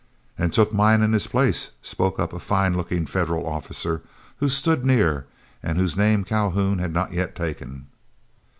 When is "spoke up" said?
1.83-2.33